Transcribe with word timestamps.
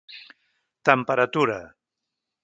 Temperatura: 0.89 1.59